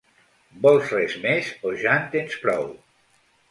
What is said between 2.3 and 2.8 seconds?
prou?